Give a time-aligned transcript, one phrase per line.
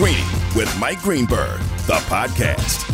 [0.00, 0.24] Greeny
[0.56, 2.86] with Mike Greenberg, the podcast.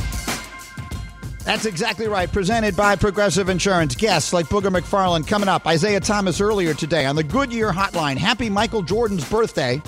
[1.44, 2.28] That's exactly right.
[2.32, 3.94] Presented by Progressive Insurance.
[3.94, 5.68] Guests like Booger McFarland coming up.
[5.68, 8.16] Isaiah Thomas earlier today on the Goodyear Hotline.
[8.16, 9.80] Happy Michael Jordan's birthday.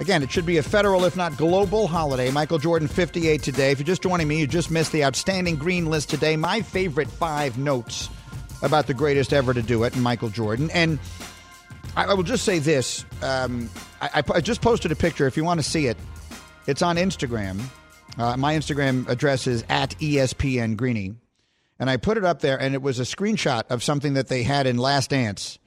[0.00, 2.30] Again, it should be a federal, if not global, holiday.
[2.30, 3.70] Michael Jordan, 58 today.
[3.70, 6.36] If you're just joining me, you just missed the outstanding green list today.
[6.36, 8.10] My favorite five notes
[8.60, 10.68] about the greatest ever to do it, Michael Jordan.
[10.72, 10.98] And
[11.96, 13.70] I, I will just say this um,
[14.02, 15.26] I, I, I just posted a picture.
[15.26, 15.96] If you want to see it,
[16.68, 17.60] it's on Instagram.
[18.18, 21.14] Uh, my Instagram address is at ESPN Greeny.
[21.80, 24.42] And I put it up there, and it was a screenshot of something that they
[24.42, 25.58] had in Last Dance.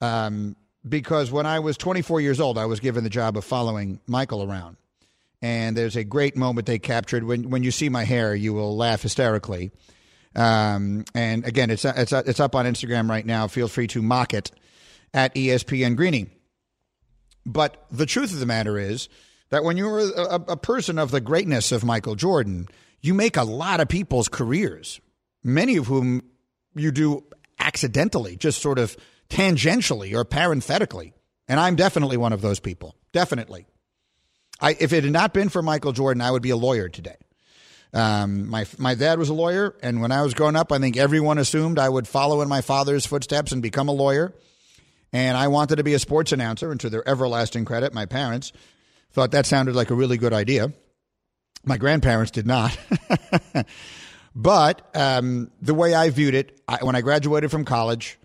[0.00, 0.54] Um,
[0.86, 4.42] because when I was 24 years old, I was given the job of following Michael
[4.42, 4.76] around.
[5.40, 7.24] And there's a great moment they captured.
[7.24, 9.70] When, when you see my hair, you will laugh hysterically.
[10.36, 13.46] Um, and again, it's, it's, it's up on Instagram right now.
[13.46, 14.50] Feel free to mock it
[15.14, 16.26] at ESPN Greeny.
[17.46, 19.08] But the truth of the matter is,
[19.54, 22.66] that when you're a, a, person of the greatness of Michael Jordan,
[23.00, 25.00] you make a lot of people's careers,
[25.44, 26.22] many of whom
[26.74, 27.22] you do
[27.60, 28.96] accidentally, just sort of
[29.28, 31.14] tangentially or parenthetically.
[31.46, 32.96] And I'm definitely one of those people.
[33.12, 33.66] Definitely.
[34.60, 37.18] I, if it had not been for Michael Jordan, I would be a lawyer today.
[37.92, 40.96] Um, my my dad was a lawyer, and when I was growing up, I think
[40.96, 44.34] everyone assumed I would follow in my father's footsteps and become a lawyer.
[45.12, 48.52] And I wanted to be a sports announcer, and to their everlasting credit, my parents
[49.14, 50.72] thought that sounded like a really good idea.
[51.64, 52.76] My grandparents did not.
[54.34, 58.18] but um, the way I viewed it, I, when I graduated from college,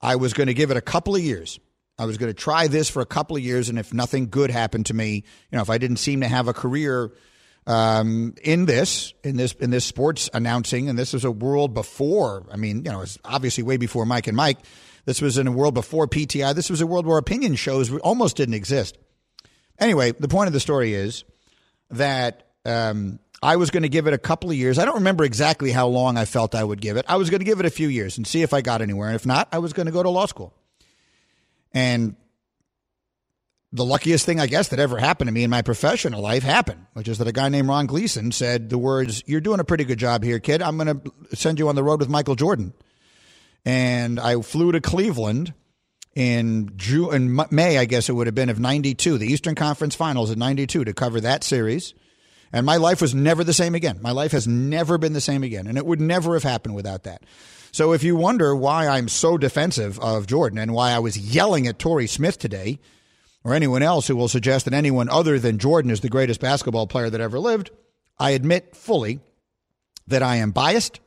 [0.00, 1.58] I was going to give it a couple of years.
[1.98, 4.50] I was going to try this for a couple of years, and if nothing good
[4.50, 7.12] happened to me, you know, if I didn't seem to have a career
[7.66, 12.46] um, in this, in this, in this sports announcing, and this was a world before.
[12.52, 14.58] I mean, you know, it's obviously way before Mike and Mike.
[15.06, 16.54] This was in a world before PTI.
[16.54, 18.96] This was a world where opinion shows almost didn't exist.
[19.78, 21.24] Anyway, the point of the story is
[21.90, 24.78] that um, I was going to give it a couple of years.
[24.78, 27.04] I don't remember exactly how long I felt I would give it.
[27.08, 29.08] I was going to give it a few years and see if I got anywhere.
[29.08, 30.54] And if not, I was going to go to law school.
[31.72, 32.16] And
[33.72, 36.86] the luckiest thing, I guess, that ever happened to me in my professional life happened,
[36.94, 39.84] which is that a guy named Ron Gleason said the words, You're doing a pretty
[39.84, 40.62] good job here, kid.
[40.62, 42.72] I'm going to send you on the road with Michael Jordan.
[43.64, 45.52] And I flew to Cleveland
[46.16, 49.94] in June, in May, I guess it would have been of 92, the Eastern Conference
[49.94, 51.92] Finals in 92 to cover that series.
[52.52, 53.98] And my life was never the same again.
[54.00, 55.66] My life has never been the same again.
[55.66, 57.22] And it would never have happened without that.
[57.70, 61.66] So if you wonder why I'm so defensive of Jordan and why I was yelling
[61.66, 62.78] at Torrey Smith today,
[63.44, 66.86] or anyone else who will suggest that anyone other than Jordan is the greatest basketball
[66.86, 67.70] player that ever lived,
[68.18, 69.20] I admit fully
[70.06, 70.98] that I am biased,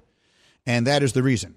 [0.68, 1.56] and that is the reason.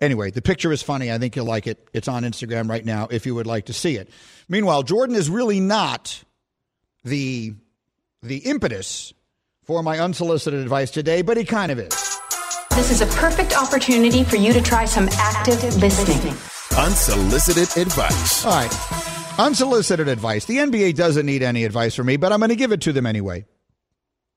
[0.00, 1.12] Anyway, the picture is funny.
[1.12, 1.88] I think you'll like it.
[1.92, 4.08] It's on Instagram right now if you would like to see it.
[4.48, 6.24] Meanwhile, Jordan is really not
[7.04, 7.54] the
[8.22, 9.12] the impetus
[9.64, 12.18] for my unsolicited advice today, but he kind of is.
[12.74, 16.34] This is a perfect opportunity for you to try some active listening.
[16.78, 18.44] Unsolicited advice.
[18.44, 19.38] All right.
[19.38, 20.44] Unsolicited advice.
[20.44, 22.92] The NBA doesn't need any advice from me, but I'm going to give it to
[22.92, 23.44] them anyway.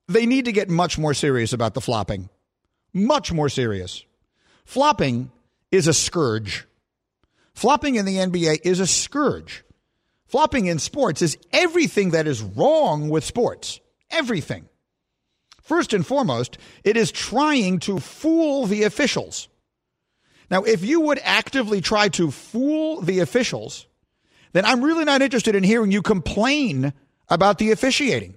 [0.07, 2.29] They need to get much more serious about the flopping.
[2.93, 4.03] Much more serious.
[4.65, 5.31] Flopping
[5.73, 6.67] is a scourge.
[7.55, 9.63] Flopping in the NBA is a scourge.
[10.27, 13.79] Flopping in sports is everything that is wrong with sports.
[14.11, 14.69] Everything.
[15.63, 19.49] First and foremost, it is trying to fool the officials.
[20.51, 23.87] Now, if you would actively try to fool the officials,
[24.51, 26.93] then I'm really not interested in hearing you complain
[27.29, 28.35] about the officiating.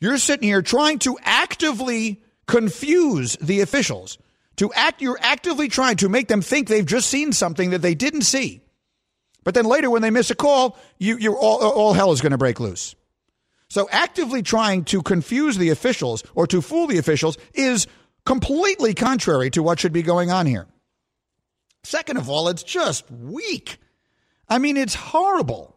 [0.00, 4.16] You're sitting here trying to actively confuse the officials
[4.56, 7.94] to act, you're actively trying to make them think they've just seen something that they
[7.94, 8.62] didn't see.
[9.44, 12.32] But then later, when they miss a call, you, you're all, all hell is going
[12.32, 12.96] to break loose.
[13.68, 17.86] So actively trying to confuse the officials or to fool the officials is
[18.24, 20.66] completely contrary to what should be going on here.
[21.84, 23.78] Second of all, it's just weak.
[24.48, 25.76] I mean, it's horrible.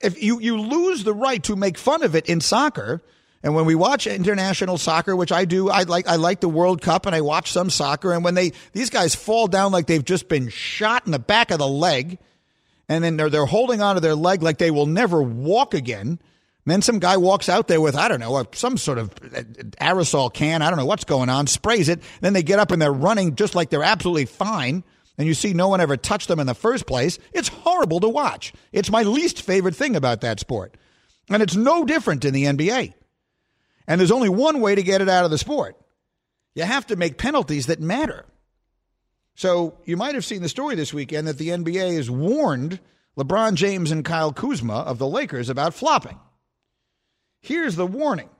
[0.00, 3.02] If you, you lose the right to make fun of it in soccer,
[3.46, 6.82] and when we watch international soccer, which I do, I like I like the World
[6.82, 8.12] Cup and I watch some soccer.
[8.12, 11.52] And when they these guys fall down like they've just been shot in the back
[11.52, 12.18] of the leg,
[12.88, 16.08] and then they're they're holding onto their leg like they will never walk again.
[16.08, 16.18] And
[16.64, 19.42] then some guy walks out there with I don't know some sort of uh,
[19.80, 20.60] aerosol can.
[20.60, 21.46] I don't know what's going on.
[21.46, 22.02] Sprays it.
[22.20, 24.82] Then they get up and they're running just like they're absolutely fine.
[25.18, 27.20] And you see no one ever touched them in the first place.
[27.32, 28.52] It's horrible to watch.
[28.72, 30.76] It's my least favorite thing about that sport.
[31.30, 32.94] And it's no different in the NBA.
[33.86, 35.76] And there's only one way to get it out of the sport
[36.56, 38.24] you have to make penalties that matter.
[39.34, 42.80] So you might have seen the story this weekend that the NBA has warned
[43.16, 46.18] LeBron James and Kyle Kuzma of the Lakers about flopping.
[47.42, 48.30] Here's the warning.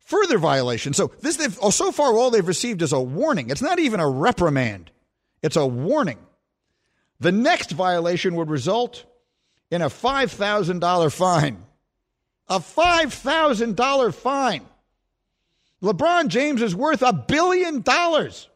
[0.00, 0.92] Further violation.
[0.92, 3.48] So this oh, so far all they've received is a warning.
[3.48, 4.90] It's not even a reprimand.
[5.40, 6.18] It's a warning.
[7.20, 9.04] The next violation would result
[9.70, 11.63] in a $5,000 fine.
[12.48, 14.66] A $5,000 fine.
[15.82, 18.48] LeBron James is worth a billion dollars.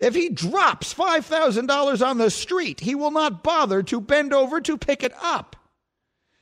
[0.00, 4.78] If he drops $5,000 on the street, he will not bother to bend over to
[4.78, 5.56] pick it up.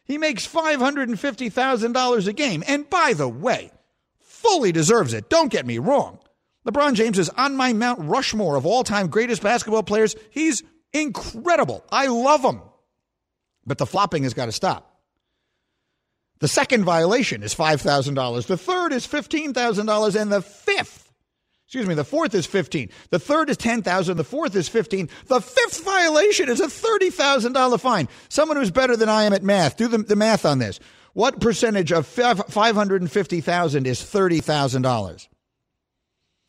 [0.04, 2.62] He makes $550,000 a game.
[2.68, 3.72] And by the way,
[4.20, 5.28] fully deserves it.
[5.30, 6.18] Don't get me wrong.
[6.66, 10.14] LeBron James is on my Mount Rushmore of all time greatest basketball players.
[10.30, 10.62] He's
[10.92, 11.84] incredible.
[11.90, 12.60] I love him.
[13.64, 14.85] But the flopping has got to stop.
[16.38, 18.46] The second violation is $5,000.
[18.46, 20.20] The third is $15,000.
[20.20, 21.06] And the fifth
[21.66, 22.90] Excuse me, the fourth is 15.
[23.10, 24.16] The third is 10,000.
[24.16, 25.08] The fourth is 15.
[25.26, 28.08] The fifth violation is a $30,000 fine.
[28.28, 30.78] Someone who's better than I am at math, do the, the math on this.
[31.12, 35.28] What percentage of 550,000 is $30,000?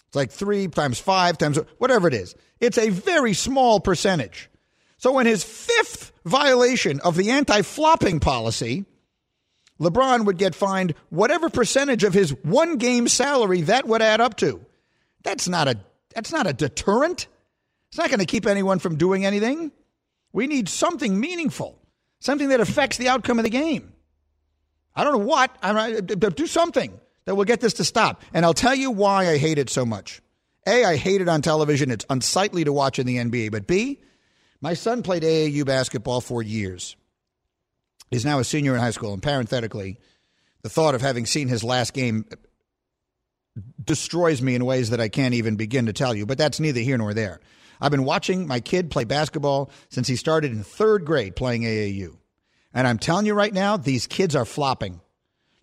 [0.07, 2.35] It's like three times five times whatever it is.
[2.59, 4.49] It's a very small percentage.
[4.97, 8.85] So, in his fifth violation of the anti flopping policy,
[9.79, 14.38] LeBron would get fined whatever percentage of his one game salary that would add up
[14.38, 14.65] to.
[15.24, 15.79] That's not a
[16.15, 17.27] that's not a deterrent.
[17.89, 19.71] It's not going to keep anyone from doing anything.
[20.33, 21.79] We need something meaningful,
[22.19, 23.94] something that affects the outcome of the game.
[24.95, 25.56] I don't know what.
[25.62, 28.23] I do something that will get this to stop.
[28.33, 30.21] And I'll tell you why I hate it so much.
[30.65, 31.91] A, I hate it on television.
[31.91, 33.51] It's unsightly to watch in the NBA.
[33.51, 34.00] But B,
[34.59, 36.95] my son played AAU basketball for years.
[38.09, 39.13] He's now a senior in high school.
[39.13, 40.00] And parenthetically,
[40.62, 42.25] the thought of having seen his last game
[43.83, 46.80] destroys me in ways that I can't even begin to tell you, but that's neither
[46.80, 47.39] here nor there.
[47.80, 52.18] I've been watching my kid play basketball since he started in third grade playing AAU.
[52.74, 55.01] And I'm telling you right now, these kids are flopping.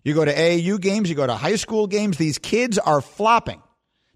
[0.03, 3.61] You go to AAU games, you go to high school games, these kids are flopping.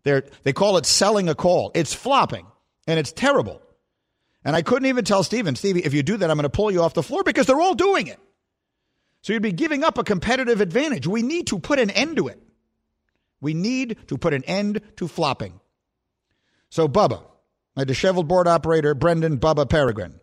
[0.03, 1.71] They're, they call it selling a call.
[1.75, 2.45] It's flopping,
[2.87, 3.61] and it's terrible.
[4.43, 6.71] And I couldn't even tell Steven, Stevie, if you do that, I'm going to pull
[6.71, 8.19] you off the floor because they're all doing it.
[9.21, 11.05] So you'd be giving up a competitive advantage.
[11.05, 12.41] We need to put an end to it.
[13.41, 15.59] We need to put an end to flopping.
[16.69, 17.23] So, Bubba,
[17.75, 20.19] my disheveled board operator, Brendan Bubba Peregrine,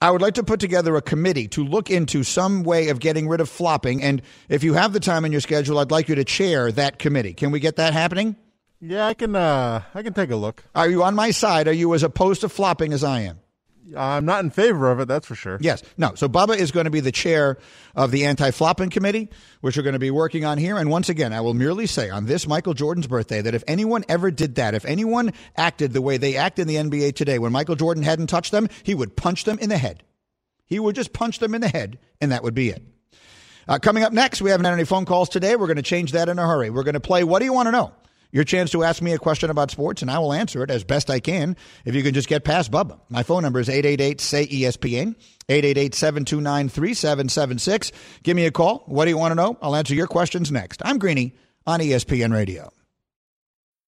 [0.00, 3.28] I would like to put together a committee to look into some way of getting
[3.28, 4.02] rid of flopping.
[4.02, 6.98] And if you have the time in your schedule, I'd like you to chair that
[6.98, 7.34] committee.
[7.34, 8.36] Can we get that happening?
[8.80, 9.34] Yeah, I can.
[9.34, 10.64] Uh, I can take a look.
[10.74, 11.68] Are you on my side?
[11.68, 13.40] Are you as opposed to flopping as I am?
[13.96, 15.58] I'm not in favor of it, that's for sure.
[15.60, 15.82] Yes.
[15.96, 16.14] No.
[16.14, 17.58] So Bubba is going to be the chair
[17.94, 19.30] of the anti flopping committee,
[19.60, 20.76] which we're going to be working on here.
[20.76, 24.04] And once again, I will merely say on this Michael Jordan's birthday that if anyone
[24.08, 27.52] ever did that, if anyone acted the way they act in the NBA today, when
[27.52, 30.02] Michael Jordan hadn't touched them, he would punch them in the head.
[30.66, 32.82] He would just punch them in the head, and that would be it.
[33.66, 35.56] Uh, coming up next, we haven't had any phone calls today.
[35.56, 36.68] We're going to change that in a hurry.
[36.68, 37.92] We're going to play What Do You Want to Know?
[38.30, 40.84] Your chance to ask me a question about sports, and I will answer it as
[40.84, 43.00] best I can if you can just get past Bubba.
[43.08, 45.14] My phone number is 888 say ESPN,
[45.48, 47.92] 888 729 3776.
[48.22, 48.82] Give me a call.
[48.86, 49.56] What do you want to know?
[49.62, 50.82] I'll answer your questions next.
[50.84, 51.34] I'm Greeny
[51.66, 52.70] on ESPN Radio.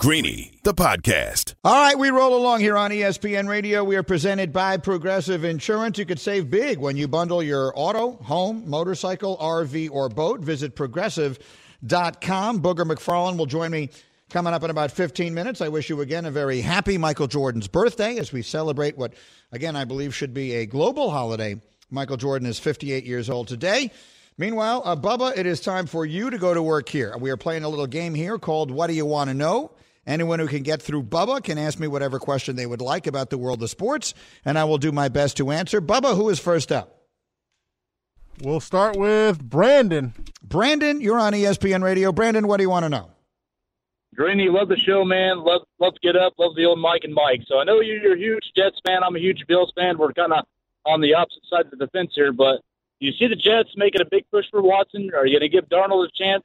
[0.00, 1.52] Greeny, the podcast.
[1.62, 3.84] All right, we roll along here on ESPN Radio.
[3.84, 5.98] We are presented by Progressive Insurance.
[5.98, 10.40] You could save big when you bundle your auto, home, motorcycle, RV, or boat.
[10.40, 12.62] Visit progressive.com.
[12.62, 13.90] Booger McFarland will join me
[14.30, 17.66] Coming up in about 15 minutes, I wish you again a very happy Michael Jordan's
[17.66, 19.12] birthday as we celebrate what,
[19.50, 21.60] again, I believe should be a global holiday.
[21.90, 23.90] Michael Jordan is 58 years old today.
[24.38, 27.14] Meanwhile, uh, Bubba, it is time for you to go to work here.
[27.18, 29.72] We are playing a little game here called What Do You Want to Know?
[30.06, 33.30] Anyone who can get through Bubba can ask me whatever question they would like about
[33.30, 34.14] the world of sports,
[34.44, 35.80] and I will do my best to answer.
[35.80, 36.96] Bubba, who is first up?
[38.42, 40.14] We'll start with Brandon.
[40.42, 42.10] Brandon, you're on ESPN Radio.
[42.10, 43.10] Brandon, what do you want to know?
[44.14, 45.44] Greeny, love the show, man.
[45.44, 46.32] Love love to get up.
[46.38, 47.42] Love the old Mike and Mike.
[47.46, 49.04] So I know you're a huge Jets fan.
[49.04, 49.98] I'm a huge Bills fan.
[49.98, 50.46] We're kind of
[50.84, 52.32] on the opposite side of the fence here.
[52.32, 52.62] But
[52.98, 55.10] you see the Jets making a big push for Watson?
[55.14, 56.44] Are you going to give Darnold a chance?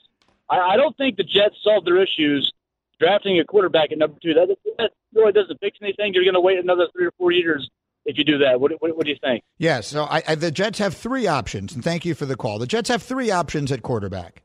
[0.49, 2.51] I, I don't think the Jets solved their issues
[2.99, 4.33] drafting a quarterback at number two.
[4.33, 6.13] That, that really doesn't fix anything.
[6.13, 7.69] You're going to wait another three or four years
[8.05, 8.59] if you do that.
[8.59, 9.43] What, what, what do you think?
[9.57, 9.87] Yes.
[9.87, 12.59] So I, I, the Jets have three options, and thank you for the call.
[12.59, 14.43] The Jets have three options at quarterback.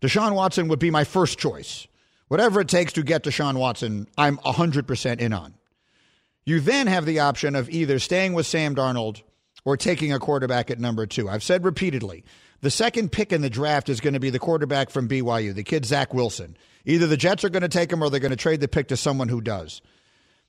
[0.00, 1.86] Deshaun Watson would be my first choice.
[2.28, 5.54] Whatever it takes to get Deshaun Watson, I'm 100% in on.
[6.44, 9.22] You then have the option of either staying with Sam Darnold
[9.64, 11.28] or taking a quarterback at number two.
[11.28, 12.24] I've said repeatedly
[12.64, 15.62] the second pick in the draft is going to be the quarterback from BYU, the
[15.62, 16.56] kid Zach Wilson.
[16.86, 18.88] Either the Jets are going to take him or they're going to trade the pick
[18.88, 19.82] to someone who does.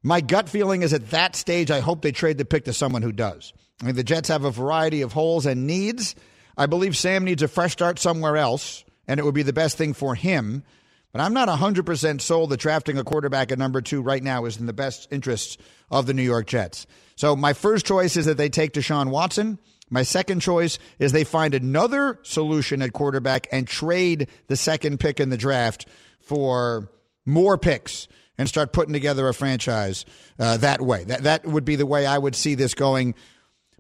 [0.02, 3.02] My gut feeling is at that stage, I hope they trade the pick to someone
[3.02, 3.52] who does.
[3.82, 6.16] I mean, the Jets have a variety of holes and needs.
[6.58, 9.78] I believe Sam needs a fresh start somewhere else, and it would be the best
[9.78, 10.64] thing for him.
[11.12, 14.58] But I'm not 100% sold that drafting a quarterback at number two right now is
[14.58, 15.58] in the best interests
[15.92, 16.88] of the New York Jets.
[17.16, 19.60] So my first choice is that they take Deshaun Watson.
[19.90, 25.20] My second choice is they find another solution at quarterback and trade the second pick
[25.20, 25.86] in the draft
[26.20, 26.90] for
[27.26, 30.06] more picks and start putting together a franchise
[30.40, 31.04] uh, that way.
[31.04, 33.16] That that would be the way I would see this going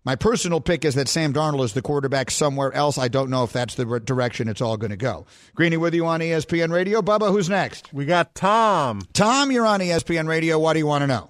[0.05, 2.99] my personal pick is that Sam Darnold is the quarterback somewhere else.
[2.99, 5.25] I don't know if that's the direction it's all going to go.
[5.55, 7.01] Greeny with you on ESPN Radio.
[7.01, 7.91] Bubba, who's next?
[7.91, 9.01] We got Tom.
[9.13, 10.59] Tom, you're on ESPN Radio.
[10.59, 11.29] What do you want to know?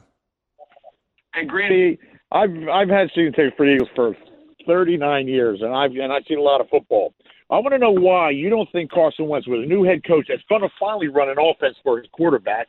[1.33, 1.97] Hey, Greeny,
[2.33, 4.13] I've I've had season tickets for Eagles for
[4.65, 7.13] 39 years, and I've and I've seen a lot of football.
[7.49, 10.25] I want to know why you don't think Carson Wentz, with a new head coach
[10.29, 12.67] that's going to finally run an offense for his quarterback,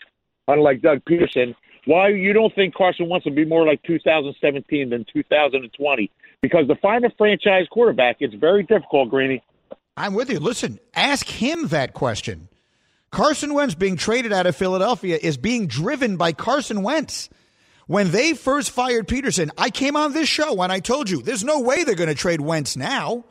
[0.49, 1.55] unlike Doug Pederson,
[1.87, 6.11] why you don't think Carson Wentz will be more like 2017 than 2020?
[6.43, 9.43] Because to find a franchise quarterback, it's very difficult, Greeny.
[9.97, 10.41] I'm with you.
[10.41, 12.49] Listen, ask him that question.
[13.11, 17.31] Carson Wentz being traded out of Philadelphia is being driven by Carson Wentz.
[17.87, 21.45] When they first fired Pederson, I came on this show and I told you there's
[21.45, 23.25] no way they're going to trade Wentz now.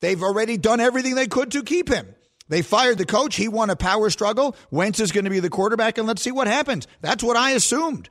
[0.00, 2.14] They've already done everything they could to keep him.
[2.48, 3.36] They fired the coach.
[3.36, 4.54] He won a power struggle.
[4.70, 6.86] Wentz is going to be the quarterback, and let's see what happens.
[7.00, 8.08] That's what I assumed.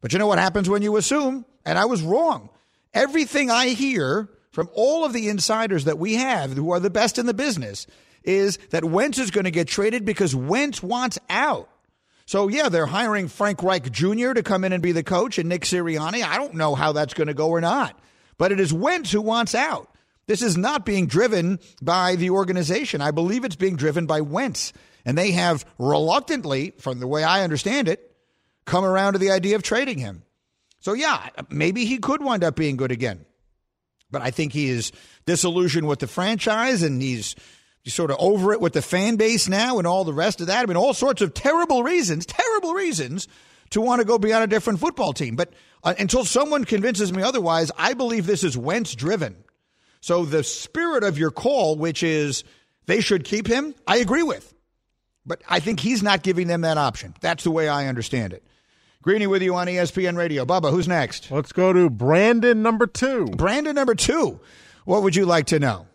[0.00, 1.46] But you know what happens when you assume?
[1.64, 2.50] And I was wrong.
[2.92, 7.18] Everything I hear from all of the insiders that we have who are the best
[7.18, 7.86] in the business
[8.24, 11.70] is that Wentz is going to get traded because Wentz wants out.
[12.28, 14.34] So, yeah, they're hiring Frank Reich Jr.
[14.34, 16.22] to come in and be the coach and Nick Sirianni.
[16.22, 17.98] I don't know how that's going to go or not.
[18.36, 19.88] But it is Wentz who wants out.
[20.26, 23.00] This is not being driven by the organization.
[23.00, 24.74] I believe it's being driven by Wentz.
[25.06, 28.14] And they have reluctantly, from the way I understand it,
[28.66, 30.22] come around to the idea of trading him.
[30.80, 33.24] So, yeah, maybe he could wind up being good again.
[34.10, 34.92] But I think he is
[35.24, 37.36] disillusioned with the franchise and he's,
[37.88, 40.48] he's sort of over it with the fan base now and all the rest of
[40.48, 40.62] that.
[40.62, 43.26] I mean, all sorts of terrible reasons, terrible reasons
[43.70, 45.36] to want to go be on a different football team.
[45.36, 49.36] But uh, until someone convinces me otherwise, I believe this is Wentz driven.
[50.02, 52.44] So the spirit of your call, which is
[52.84, 54.52] they should keep him, I agree with.
[55.24, 57.14] But I think he's not giving them that option.
[57.22, 58.44] That's the way I understand it.
[59.00, 60.44] Greeny with you on ESPN Radio.
[60.44, 61.30] Bubba, who's next?
[61.30, 63.24] Let's go to Brandon number two.
[63.28, 64.40] Brandon number two.
[64.84, 65.86] What would you like to know?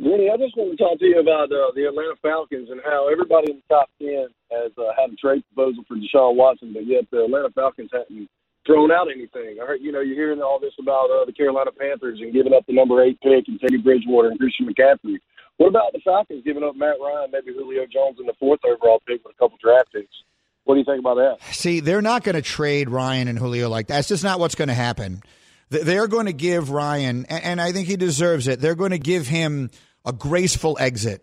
[0.00, 3.12] Greeny, I just want to talk to you about uh, the Atlanta Falcons and how
[3.12, 6.86] everybody in the top 10 has uh, had a trade proposal for Deshaun Watson, but
[6.86, 8.28] yet the Atlanta Falcons haven't
[8.64, 9.60] thrown out anything.
[9.60, 12.54] I heard, you know, you're hearing all this about uh, the Carolina Panthers and giving
[12.54, 15.20] up the number eight pick and Teddy Bridgewater and Christian McCaffrey.
[15.58, 19.02] What about the Falcons giving up Matt Ryan, maybe Julio Jones in the fourth overall
[19.06, 20.24] pick with a couple draft picks?
[20.64, 21.36] What do you think about that?
[21.52, 23.96] See, they're not going to trade Ryan and Julio like that.
[23.96, 25.22] That's just not what's going to happen.
[25.68, 28.60] They're going to give Ryan, and I think he deserves it.
[28.60, 29.70] They're going to give him
[30.04, 31.22] a graceful exit,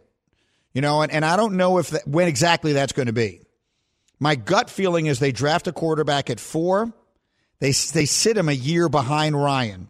[0.74, 1.02] you know.
[1.02, 3.42] And, and I don't know if that, when exactly that's going to be.
[4.20, 6.94] My gut feeling is they draft a quarterback at four
[7.60, 9.90] they they sit him a year behind Ryan,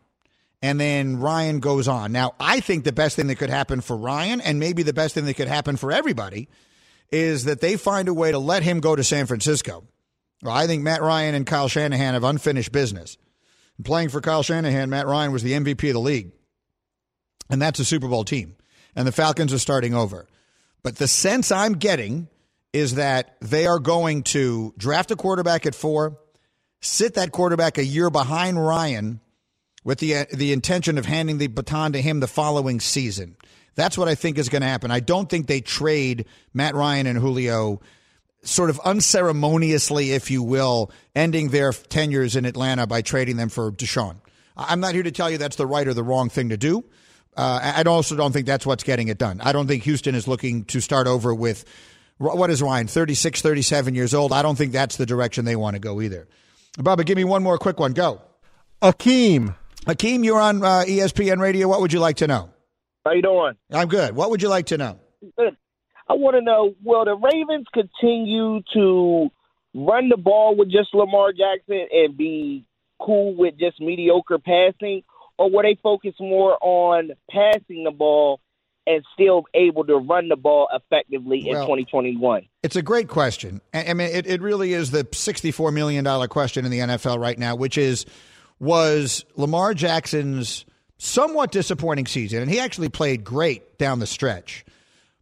[0.62, 2.12] and then Ryan goes on.
[2.12, 5.16] Now, I think the best thing that could happen for Ryan, and maybe the best
[5.16, 6.48] thing that could happen for everybody,
[7.12, 9.84] is that they find a way to let him go to San Francisco.
[10.42, 13.18] Well, I think Matt Ryan and Kyle Shanahan have unfinished business.
[13.78, 16.32] And playing for Kyle Shanahan, Matt Ryan was the MVP of the league,
[17.50, 18.56] and that's a Super Bowl team.
[18.96, 20.28] And the Falcons are starting over.
[20.84, 22.28] But the sense I'm getting
[22.74, 26.18] is that they are going to draft a quarterback at four,
[26.82, 29.20] sit that quarterback a year behind Ryan
[29.84, 33.38] with the uh, the intention of handing the baton to him the following season.
[33.76, 34.92] That's what I think is going to happen.
[34.92, 37.80] I don't think they trade Matt Ryan and Julio
[38.44, 43.72] sort of unceremoniously, if you will, ending their tenures in Atlanta by trading them for
[43.72, 44.18] Deshaun.
[44.56, 46.84] I'm not here to tell you that's the right or the wrong thing to do.
[47.38, 49.40] Uh, I also don't think that's what's getting it done.
[49.42, 51.66] I don't think Houston is looking to start over with
[52.18, 54.34] what is Ryan, 36, 37 years old.
[54.34, 56.28] I don't think that's the direction they want to go either.
[56.80, 57.94] Bubba, give me one more quick one.
[57.94, 58.22] Go.
[58.82, 59.56] Akeem.
[59.86, 61.68] Akeem, you're on uh, ESPN Radio.
[61.68, 62.50] What would you like to know?
[63.06, 63.54] How you doing?
[63.72, 64.16] I'm good.
[64.16, 65.00] What would you like to know?
[65.38, 65.56] Good.
[66.10, 69.30] I want to know: Will the Ravens continue to
[69.74, 72.66] run the ball with just Lamar Jackson and be
[73.00, 75.04] cool with just mediocre passing,
[75.38, 78.40] or were they focused more on passing the ball
[78.86, 82.48] and still able to run the ball effectively Well, in 2021?
[82.64, 83.62] It's a great question.
[83.74, 87.38] I I mean, it, it really is the $64 million question in the NFL right
[87.38, 88.06] now, which is
[88.60, 90.66] was Lamar Jackson's
[90.98, 94.66] somewhat disappointing season, and he actually played great down the stretch,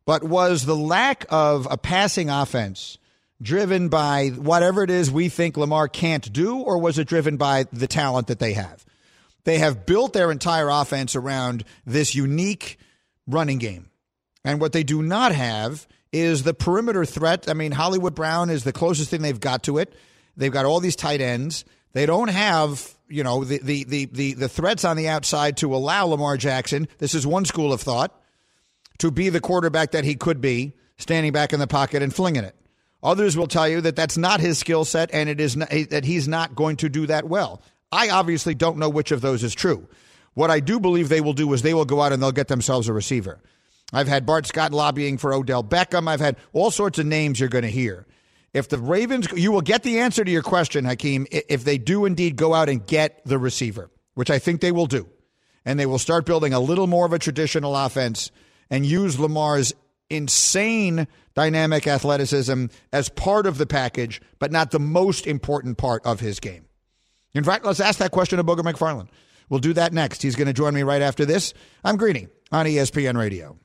[0.06, 2.98] but was the lack of a passing offense
[3.42, 7.66] driven by whatever it is we think Lamar can't do, or was it driven by
[7.74, 8.86] the talent that they have?
[9.46, 12.78] They have built their entire offense around this unique
[13.26, 13.90] running game.
[14.44, 17.50] And what they do not have is the perimeter threat.
[17.50, 19.96] I mean, Hollywood Brown is the closest thing they've got to it.
[20.38, 21.66] They've got all these tight ends.
[21.94, 25.74] They don't have, you know, the the the the, the threats on the outside to
[25.74, 26.88] allow Lamar Jackson.
[26.98, 28.20] This is one school of thought
[29.00, 32.44] to be the quarterback that he could be, standing back in the pocket and flinging
[32.44, 32.56] it.
[33.04, 36.06] Others will tell you that that's not his skill set and it is not, that
[36.06, 37.62] he's not going to do that well.
[37.96, 39.88] I obviously don't know which of those is true.
[40.34, 42.50] What I do believe they will do is they will go out and they'll get
[42.50, 43.40] themselves a receiver.
[43.94, 46.10] I've had Bart Scott lobbying for Odell Beckham.
[46.10, 48.06] I've had all sorts of names you're going to hear.
[48.54, 52.06] If the Ravens, you will get the answer to your question, Hakeem, if they do
[52.06, 55.08] indeed go out and get the receiver, which I think they will do.
[55.64, 58.32] And they will start building a little more of a traditional offense
[58.70, 59.74] and use Lamar's
[60.10, 66.20] insane dynamic athleticism as part of the package, but not the most important part of
[66.20, 66.65] his game.
[67.36, 69.10] In fact, let's ask that question to Booger McFarland.
[69.50, 70.24] We'll do that next.
[70.24, 71.54] He's going to join me right after this.
[71.84, 73.60] I'm Greeny on ESPN Radio.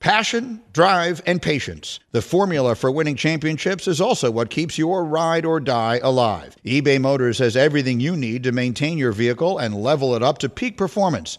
[0.00, 1.98] Passion, drive, and patience.
[2.12, 6.56] The formula for winning championships is also what keeps your ride or die alive.
[6.64, 10.48] eBay Motors has everything you need to maintain your vehicle and level it up to
[10.50, 11.38] peak performance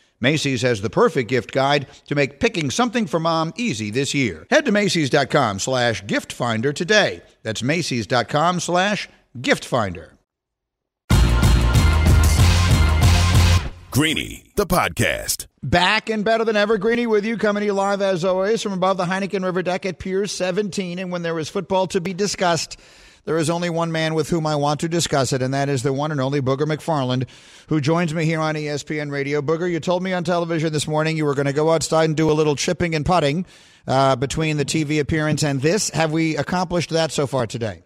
[0.21, 4.47] Macy's has the perfect gift guide to make picking something for mom easy this year.
[4.49, 7.23] Head to Macy's.com slash gift finder today.
[7.43, 9.09] That's Macy's.com slash
[9.41, 10.13] gift finder.
[13.91, 15.47] Greeny, the podcast.
[15.61, 18.71] Back and better than ever, Greeny with you, coming to you live as always from
[18.71, 20.97] above the Heineken River deck at Piers 17.
[20.97, 22.79] And when there is football to be discussed,
[23.25, 25.83] there is only one man with whom I want to discuss it, and that is
[25.83, 27.27] the one and only Booger McFarland,
[27.67, 29.41] who joins me here on ESPN Radio.
[29.41, 32.17] Booger, you told me on television this morning you were going to go outside and
[32.17, 33.45] do a little chipping and putting
[33.87, 35.89] uh, between the TV appearance and this.
[35.91, 37.83] Have we accomplished that so far today?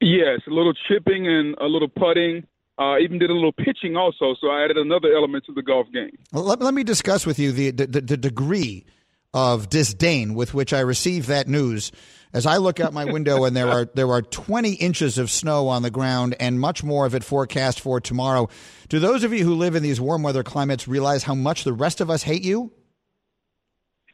[0.00, 2.46] Yes, a little chipping and a little putting.
[2.78, 5.86] Uh, even did a little pitching also, so I added another element to the golf
[5.92, 6.10] game.
[6.32, 8.86] Well, Let, let me discuss with you the, the, the degree
[9.34, 11.92] of disdain with which I received that news
[12.32, 15.68] as I look out my window and there are there are 20 inches of snow
[15.68, 18.48] on the ground and much more of it forecast for tomorrow.
[18.88, 21.72] Do those of you who live in these warm weather climates realize how much the
[21.72, 22.72] rest of us hate you?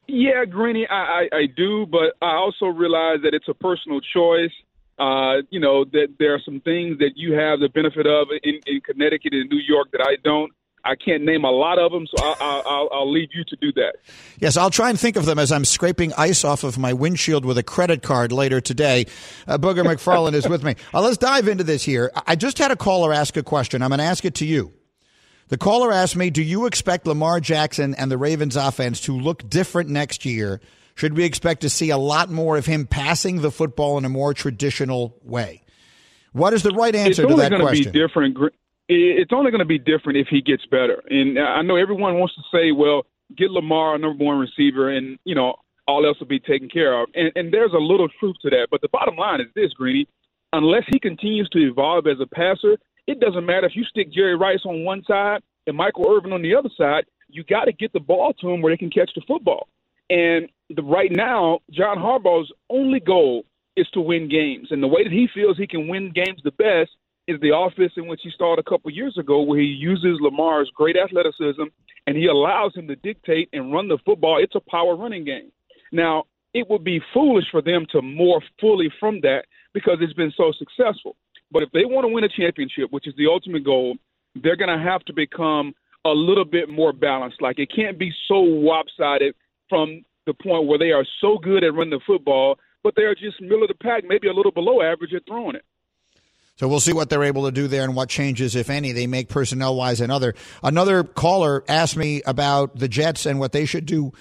[0.06, 4.52] Yeah, Greeny, I, I, I do, but I also realize that it's a personal choice.
[4.98, 8.58] Uh, you know that there are some things that you have the benefit of in,
[8.66, 10.50] in Connecticut and New York that I don't.
[10.88, 13.56] I can't name a lot of them, so I, I, I'll, I'll leave you to
[13.56, 13.96] do that.
[14.38, 17.44] Yes, I'll try and think of them as I'm scraping ice off of my windshield
[17.44, 19.04] with a credit card later today.
[19.46, 20.76] Uh, Booger McFarland is with me.
[20.94, 22.10] Uh, let's dive into this here.
[22.26, 23.82] I just had a caller ask a question.
[23.82, 24.72] I'm going to ask it to you.
[25.48, 29.48] The caller asked me, Do you expect Lamar Jackson and the Ravens offense to look
[29.48, 30.60] different next year?
[30.94, 34.08] Should we expect to see a lot more of him passing the football in a
[34.08, 35.62] more traditional way?
[36.32, 37.44] What is the right answer to that question?
[37.44, 38.54] It's only going to be different.
[38.88, 41.02] It's only going to be different if he gets better.
[41.10, 43.04] And I know everyone wants to say, well,
[43.36, 47.00] get Lamar a number one receiver, and you know all else will be taken care
[47.00, 47.08] of.
[47.14, 48.68] And, and there's a little truth to that.
[48.70, 50.08] But the bottom line is this, Greeny:
[50.52, 54.36] unless he continues to evolve as a passer, it doesn't matter if you stick Jerry
[54.36, 57.04] Rice on one side and Michael Irvin on the other side.
[57.28, 59.68] You got to get the ball to him where they can catch the football.
[60.08, 63.44] And the, right now, John Harbaugh's only goal
[63.76, 64.68] is to win games.
[64.70, 66.90] And the way that he feels he can win games the best
[67.28, 70.70] is the offense in which he started a couple years ago, where he uses Lamar's
[70.74, 71.64] great athleticism
[72.06, 74.42] and he allows him to dictate and run the football.
[74.42, 75.52] It's a power running game.
[75.92, 80.32] Now, it would be foolish for them to morph fully from that because it's been
[80.36, 81.16] so successful.
[81.52, 83.96] But if they want to win a championship, which is the ultimate goal,
[84.34, 85.74] they're going to have to become
[86.06, 87.42] a little bit more balanced.
[87.42, 89.34] Like it can't be so lopsided
[89.68, 93.14] from the point where they are so good at running the football, but they are
[93.14, 95.64] just middle of the pack, maybe a little below average at throwing it.
[96.58, 99.06] So we'll see what they're able to do there and what changes, if any, they
[99.06, 100.34] make personnel wise and other.
[100.62, 104.12] Another caller asked me about the Jets and what they should do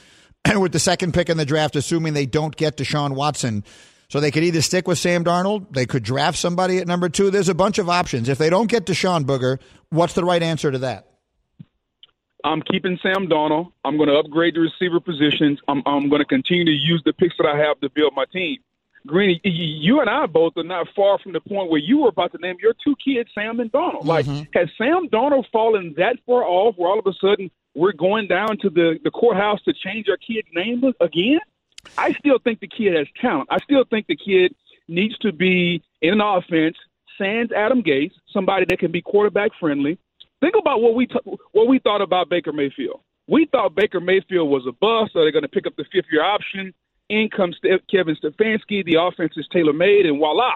[0.56, 3.63] with the second pick in the draft, assuming they don't get Deshaun Watson.
[4.10, 7.32] So they could either stick with Sam Darnold, they could draft somebody at number two.
[7.32, 8.30] There's a bunch of options.
[8.30, 11.08] If they don't get Deshaun Booger, what's the right answer to that?
[12.43, 13.71] I'm keeping Sam Darnold.
[13.84, 15.60] I'm going to upgrade the receiver positions.
[15.67, 18.26] I'm, I'm going to continue to use the picks that I have to build my
[18.32, 18.60] team.
[19.08, 22.32] Greeny, you and I both are not far from the point where you were about
[22.34, 24.06] to name your two kids, Sam and Donald.
[24.06, 24.43] Like, mm-hmm.
[24.54, 28.58] has Sam Donald fallen that far off where all of a sudden we're going down
[28.62, 31.39] to the, the courthouse to change our kid's name again?
[31.98, 33.48] I still think the kid has talent.
[33.50, 34.54] I still think the kid
[34.88, 36.76] needs to be in an offense,
[37.17, 39.98] sans Adam Gase, somebody that can be quarterback friendly.
[40.39, 41.20] Think about what we t-
[41.52, 43.02] what we thought about Baker Mayfield.
[43.28, 46.06] We thought Baker Mayfield was a bust, so they're going to pick up the fifth
[46.12, 46.74] year option.
[47.10, 47.58] In comes
[47.89, 48.84] Kevin Stefanski.
[48.84, 50.52] The offense is tailor made, and voila,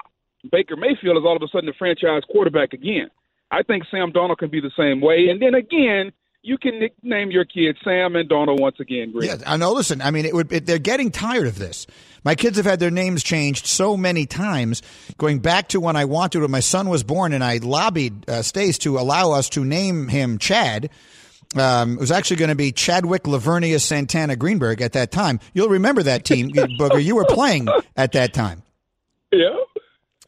[0.51, 3.09] Baker Mayfield is all of a sudden the franchise quarterback again.
[3.51, 5.27] I think Sam Donald can be the same way.
[5.29, 6.11] And then again,
[6.43, 9.11] you can nickname your kid Sam and Donald once again.
[9.11, 9.29] Greg.
[9.29, 9.73] Yeah, I know.
[9.73, 10.51] Listen, I mean, it would.
[10.51, 11.85] It, they're getting tired of this.
[12.23, 14.81] My kids have had their names changed so many times,
[15.17, 18.41] going back to when I wanted when my son was born, and I lobbied uh,
[18.41, 20.89] Stace to allow us to name him Chad.
[21.55, 25.39] Um, it was actually going to be Chadwick Laveranues Santana Greenberg at that time.
[25.53, 27.03] You'll remember that team, Booger.
[27.03, 28.63] You were playing at that time.
[29.31, 29.49] Yeah.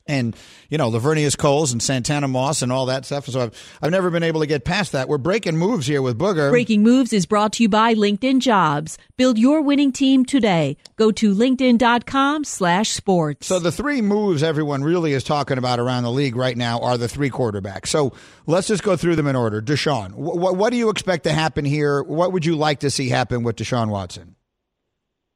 [0.06, 0.36] And,
[0.70, 3.26] you know, Laveranues Coles and Santana Moss and all that stuff.
[3.28, 5.08] So I've, I've never been able to get past that.
[5.08, 6.50] We're breaking moves here with Booger.
[6.52, 8.98] Breaking Moves is brought to you by LinkedIn Jobs.
[9.16, 10.76] Build your winning team today.
[10.98, 13.48] Go to linkedin.com slash sports.
[13.48, 16.98] So the three moves everyone really is talking about around the league right now are
[16.98, 17.88] the three quarterbacks.
[17.88, 18.12] So
[18.46, 19.62] let's just go through them in order.
[19.62, 22.04] Deshaun, wh- what do you expect to happen here?
[22.04, 24.36] What would you like to see happen with Deshaun Watson?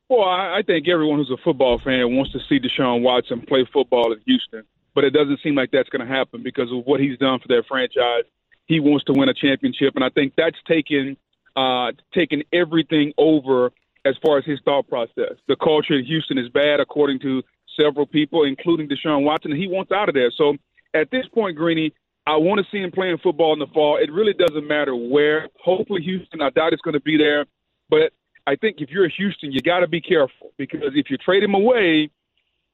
[0.09, 3.67] Well, I, I think everyone who's a football fan wants to see Deshaun Watson play
[3.71, 4.63] football in Houston,
[4.95, 7.47] but it doesn't seem like that's going to happen because of what he's done for
[7.47, 8.23] their franchise.
[8.65, 11.17] He wants to win a championship, and I think that's taken
[11.55, 13.71] uh, taken everything over
[14.05, 15.33] as far as his thought process.
[15.47, 17.41] The culture in Houston is bad, according to
[17.79, 20.31] several people, including Deshaun Watson, and he wants out of there.
[20.37, 20.55] So
[20.93, 21.93] at this point, Greeny,
[22.25, 23.97] I want to see him playing football in the fall.
[23.97, 25.47] It really doesn't matter where.
[25.63, 26.41] Hopefully, Houston.
[26.41, 27.45] I doubt it's going to be there,
[27.89, 28.11] but
[28.47, 31.43] I think if you're a Houston, you got to be careful because if you trade
[31.43, 32.09] him away,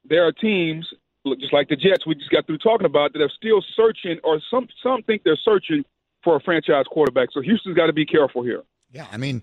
[0.06, 0.88] there are teams
[1.26, 4.20] look just like the Jets we just got through talking about that are still searching,
[4.24, 5.84] or some some think they're searching
[6.24, 7.30] for a franchise quarterback.
[7.32, 8.62] So Houston's got to be careful here.
[8.92, 9.42] Yeah, I mean,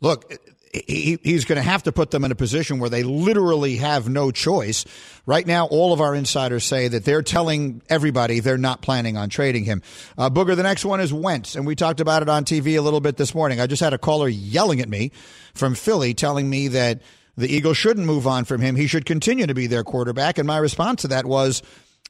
[0.00, 0.32] look,
[0.72, 4.08] he, he's going to have to put them in a position where they literally have
[4.08, 4.84] no choice.
[5.26, 9.30] Right now, all of our insiders say that they're telling everybody they're not planning on
[9.30, 9.82] trading him.
[10.16, 12.82] Uh, Booger, the next one is Wentz, and we talked about it on TV a
[12.82, 13.60] little bit this morning.
[13.60, 15.10] I just had a caller yelling at me
[15.54, 17.02] from Philly telling me that
[17.36, 18.76] the Eagles shouldn't move on from him.
[18.76, 20.38] He should continue to be their quarterback.
[20.38, 21.62] And my response to that was,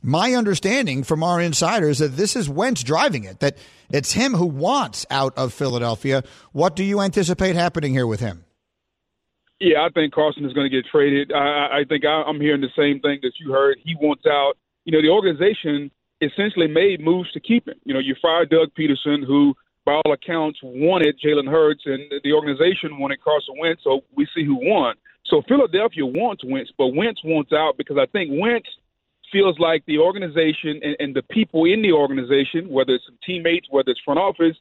[0.02, 3.58] my understanding from our insiders that this is Wentz driving it, that
[3.90, 6.24] it's him who wants out of Philadelphia.
[6.52, 8.44] What do you anticipate happening here with him?
[9.60, 11.32] Yeah, I think Carson is going to get traded.
[11.32, 13.76] I, I think I, I'm hearing the same thing that you heard.
[13.84, 14.54] He wants out.
[14.84, 15.90] You know, the organization
[16.22, 17.78] essentially made moves to keep him.
[17.84, 22.32] You know, you fired Doug Pederson, who by all accounts, wanted Jalen Hurts, and the
[22.32, 23.82] organization wanted Carson Wentz.
[23.84, 24.96] So we see who won.
[25.26, 28.68] So Philadelphia wants Wentz, but Wentz wants out because I think Wentz
[29.32, 33.90] feels like the organization and, and the people in the organization, whether it's teammates, whether
[33.90, 34.56] it's front office,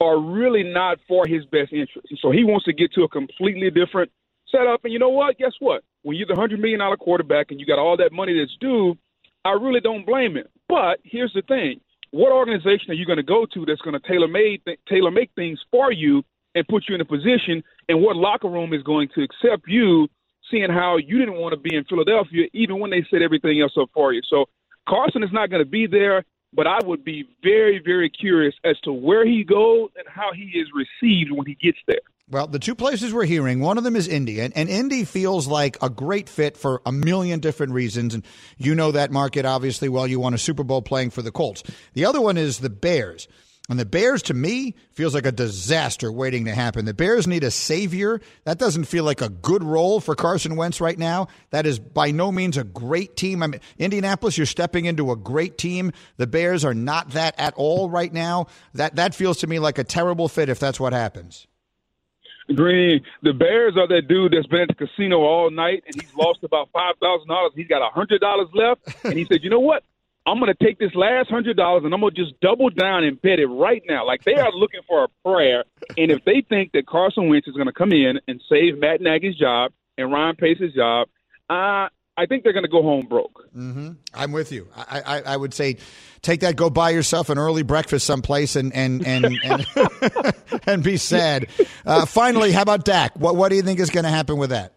[0.00, 2.08] are really not for his best interest.
[2.20, 4.10] So he wants to get to a completely different
[4.50, 4.84] setup.
[4.84, 5.38] And you know what?
[5.38, 5.82] Guess what?
[6.02, 8.96] When you're the hundred million dollar quarterback and you got all that money that's due,
[9.44, 10.46] I really don't blame him.
[10.68, 11.80] But here's the thing:
[12.10, 15.30] what organization are you going to go to that's going to tailor made tailor make
[15.34, 16.22] things for you
[16.54, 17.62] and put you in a position?
[17.88, 20.08] And what locker room is going to accept you,
[20.50, 23.72] seeing how you didn't want to be in Philadelphia, even when they set everything else
[23.80, 24.22] up for you?
[24.28, 24.46] So
[24.88, 28.78] Carson is not going to be there, but I would be very, very curious as
[28.80, 32.00] to where he goes and how he is received when he gets there.
[32.30, 35.46] Well, the two places we're hearing, one of them is Indy, and, and Indy feels
[35.46, 38.12] like a great fit for a million different reasons.
[38.12, 38.22] And
[38.58, 40.06] you know that market obviously well.
[40.06, 41.62] You won a Super Bowl playing for the Colts.
[41.94, 43.28] The other one is the Bears.
[43.70, 46.84] And the Bears, to me, feels like a disaster waiting to happen.
[46.84, 48.20] The Bears need a savior.
[48.44, 51.28] That doesn't feel like a good role for Carson Wentz right now.
[51.50, 53.42] That is by no means a great team.
[53.42, 55.92] I mean, Indianapolis, you're stepping into a great team.
[56.18, 58.46] The Bears are not that at all right now.
[58.74, 61.46] That that feels to me like a terrible fit if that's what happens.
[62.54, 66.14] Green, the Bears are that dude that's been at the casino all night and he's
[66.14, 67.52] lost about five thousand dollars.
[67.54, 69.82] He's got a hundred dollars left, and he said, "You know what?
[70.26, 73.04] I'm going to take this last hundred dollars and I'm going to just double down
[73.04, 75.64] and bet it right now." Like they are looking for a prayer,
[75.96, 79.00] and if they think that Carson Wentz is going to come in and save Matt
[79.00, 81.08] Nagy's job and Ryan Pace's job,
[81.50, 83.48] uh, I think they're going to go home broke.
[83.56, 83.92] Mm-hmm.
[84.12, 84.66] I'm with you.
[84.76, 85.76] I, I, I, would say
[86.20, 89.66] take that, go buy yourself an early breakfast someplace, and and and and,
[90.66, 91.46] and be sad.
[91.86, 93.16] Uh, finally, how about Dak?
[93.16, 94.74] What what do you think is going to happen with that?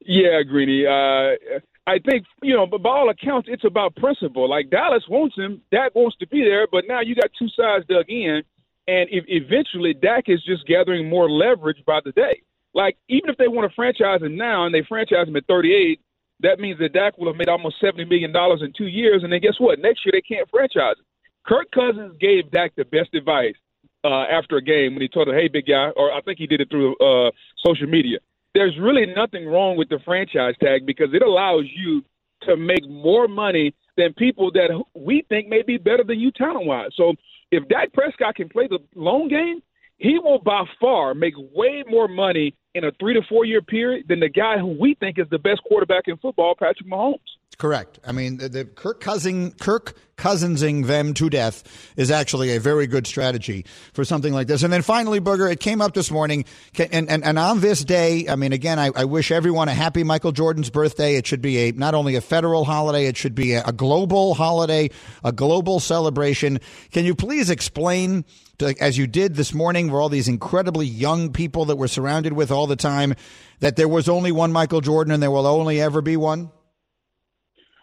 [0.00, 0.84] Yeah, Greeny.
[0.84, 4.50] Uh, I think you know, but by all accounts, it's about principle.
[4.50, 7.86] Like Dallas wants him, Dak wants to be there, but now you got two sides
[7.88, 8.42] dug in,
[8.88, 12.42] and if, eventually Dak is just gathering more leverage by the day.
[12.74, 16.00] Like even if they want to franchise him now and they franchise him at 38,
[16.40, 19.32] that means that Dak will have made almost 70 million dollars in two years, and
[19.32, 19.78] then guess what?
[19.78, 21.04] Next year they can't franchise him.
[21.46, 23.54] Kirk Cousins gave Dak the best advice
[24.02, 26.46] uh, after a game when he told him, "Hey, big guy," or I think he
[26.46, 27.30] did it through uh,
[27.64, 28.18] social media.
[28.54, 32.02] There's really nothing wrong with the franchise tag because it allows you
[32.42, 36.66] to make more money than people that we think may be better than you talent
[36.66, 36.90] wise.
[36.94, 37.14] So
[37.50, 39.62] if Dak Prescott can play the long game,
[39.98, 44.06] he will by far make way more money in a three to four year period
[44.08, 47.18] than the guy who we think is the best quarterback in football, Patrick Mahomes.
[47.58, 48.00] Correct.
[48.04, 51.64] I mean, the, the Kirk Cousin, Kirk Cousinsing them to death
[51.96, 54.62] is actually a very good strategy for something like this.
[54.62, 56.44] And then finally, Booger, it came up this morning,
[56.78, 60.04] and, and, and on this day, I mean, again, I, I, wish everyone a happy
[60.04, 61.16] Michael Jordan's birthday.
[61.16, 64.34] It should be a not only a federal holiday, it should be a, a global
[64.34, 64.90] holiday,
[65.24, 66.60] a global celebration.
[66.92, 68.24] Can you please explain?
[68.58, 72.34] To, as you did this morning, where all these incredibly young people that we're surrounded
[72.34, 73.16] with all the time,
[73.58, 76.52] that there was only one Michael Jordan and there will only ever be one?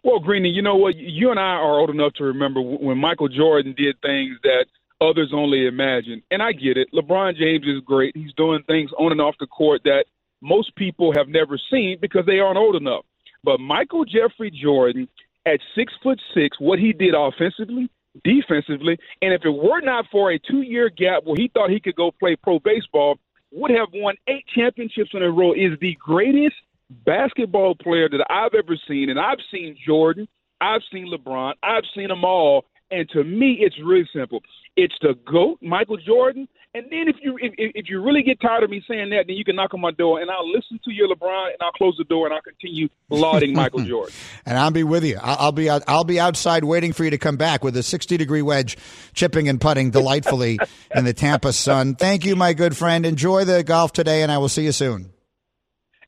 [0.03, 0.95] Well, Greeny, you know what?
[0.95, 4.65] You and I are old enough to remember when Michael Jordan did things that
[4.99, 6.23] others only imagined.
[6.31, 6.87] And I get it.
[6.93, 8.15] LeBron James is great.
[8.15, 10.05] He's doing things on and off the court that
[10.41, 13.05] most people have never seen because they aren't old enough.
[13.43, 15.07] But Michael Jeffrey Jordan,
[15.45, 17.89] at six foot six, what he did offensively,
[18.23, 21.79] defensively, and if it were not for a two year gap where he thought he
[21.79, 23.17] could go play pro baseball,
[23.51, 26.55] would have won eight championships in a row, is the greatest
[27.05, 30.27] basketball player that I've ever seen, and I've seen Jordan,
[30.59, 34.41] I've seen LeBron, I've seen them all, and to me, it's really simple.
[34.75, 38.63] It's the goat, Michael Jordan, and then if you if, if you really get tired
[38.63, 40.91] of me saying that, then you can knock on my door, and I'll listen to
[40.91, 44.13] your LeBron, and I'll close the door, and I'll continue lauding Michael Jordan.
[44.45, 45.17] And I'll be with you.
[45.21, 47.83] I'll, I'll be out, I'll be outside waiting for you to come back with a
[47.83, 48.77] sixty degree wedge,
[49.13, 50.59] chipping and putting delightfully
[50.95, 51.95] in the Tampa sun.
[51.95, 53.05] Thank you, my good friend.
[53.05, 55.11] Enjoy the golf today, and I will see you soon.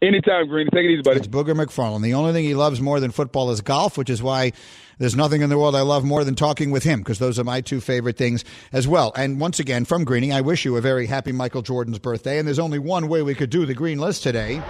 [0.03, 0.67] Anytime, Green.
[0.67, 1.19] Take it easy, buddy.
[1.19, 2.03] It's Booger McFarland.
[2.03, 4.51] The only thing he loves more than football is golf, which is why
[4.97, 7.45] there's nothing in the world I love more than talking with him, because those are
[7.45, 9.13] my two favorite things as well.
[9.15, 12.37] And once again, from Greeny, I wish you a very happy Michael Jordan's birthday.
[12.37, 14.61] And there's only one way we could do the green list today.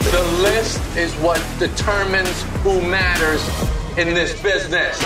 [0.00, 3.46] The list is what determines who matters
[3.98, 4.98] in this business.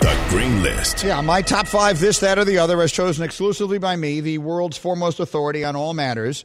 [0.00, 1.04] The Green List.
[1.04, 4.38] Yeah, my top five, this, that, or the other, as chosen exclusively by me, the
[4.38, 6.44] world's foremost authority on all matters.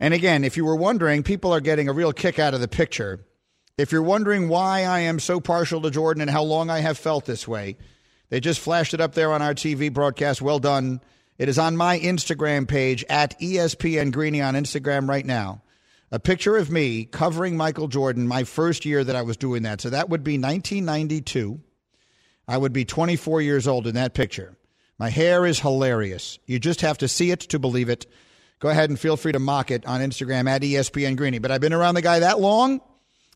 [0.00, 2.68] And again, if you were wondering, people are getting a real kick out of the
[2.68, 3.26] picture.
[3.76, 6.98] If you're wondering why I am so partial to Jordan and how long I have
[6.98, 7.76] felt this way,
[8.30, 10.40] they just flashed it up there on our TV broadcast.
[10.40, 11.00] Well done.
[11.38, 15.62] It is on my Instagram page at ESPN Greeny on Instagram right now.
[16.10, 19.80] A picture of me covering Michael Jordan my first year that I was doing that.
[19.80, 21.60] So that would be 1992.
[22.48, 24.56] I would be 24 years old in that picture.
[24.98, 26.38] My hair is hilarious.
[26.46, 28.06] You just have to see it to believe it.
[28.60, 31.38] Go ahead and feel free to mock it on Instagram at ESPN Greeny.
[31.38, 32.80] But I've been around the guy that long.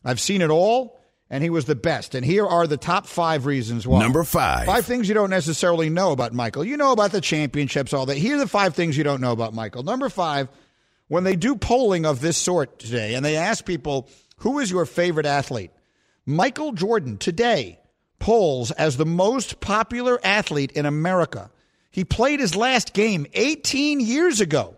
[0.03, 0.99] I've seen it all,
[1.31, 2.13] and he was the best.
[2.13, 3.99] And here are the top five reasons why.
[3.99, 4.67] Number five.
[4.67, 6.63] Five things you don't necessarily know about Michael.
[6.63, 8.17] You know about the championships, all that.
[8.17, 9.81] Here are the five things you don't know about Michael.
[9.81, 10.47] Number five,
[11.07, 14.07] when they do polling of this sort today, and they ask people,
[14.37, 15.71] who is your favorite athlete?
[16.27, 17.79] Michael Jordan today
[18.19, 21.49] polls as the most popular athlete in America.
[21.89, 24.75] He played his last game 18 years ago.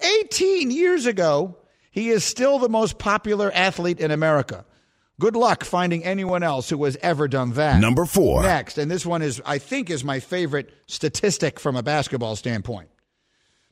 [0.00, 1.56] 18 years ago,
[1.90, 4.64] he is still the most popular athlete in America.
[5.20, 7.80] Good luck finding anyone else who has ever done that.
[7.80, 8.42] Number four.
[8.42, 12.88] Next, and this one is, I think, is my favorite statistic from a basketball standpoint.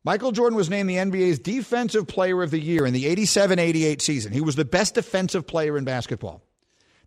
[0.02, 4.02] Michael Jordan was named the NBA's Defensive Player of the Year in the 87 88
[4.02, 4.32] season.
[4.32, 6.42] He was the best defensive player in basketball.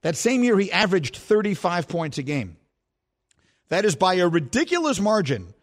[0.02, 2.58] That same year, he averaged 35 points a game.
[3.68, 5.54] That is by a ridiculous margin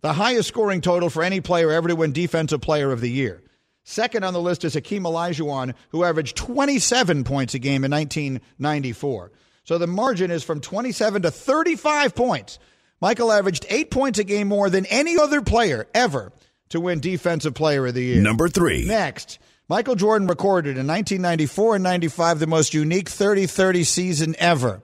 [0.00, 3.42] the highest scoring total for any player ever to win Defensive Player of the Year.
[3.84, 9.32] Second on the list is Hakeem Olajuwon, who averaged 27 points a game in 1994.
[9.64, 12.58] So the margin is from 27 to 35 points.
[13.00, 16.32] Michael averaged eight points a game more than any other player ever
[16.68, 18.22] to win Defensive Player of the Year.
[18.22, 18.86] Number three.
[18.86, 24.82] Next, Michael Jordan recorded in 1994 and 95 the most unique 30 30 season ever.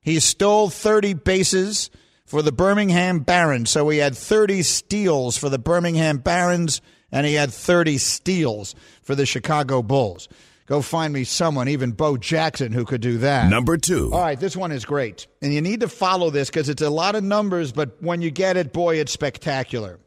[0.00, 1.90] He stole 30 bases
[2.34, 3.70] for the Birmingham Barons.
[3.70, 6.80] So he had 30 steals for the Birmingham Barons,
[7.12, 10.28] and he had 30 steals for the Chicago Bulls.
[10.66, 13.48] Go find me someone, even Bo Jackson, who could do that.
[13.48, 14.12] Number two.
[14.12, 15.28] All right, this one is great.
[15.42, 18.32] And you need to follow this because it's a lot of numbers, but when you
[18.32, 20.00] get it, boy, it's spectacular.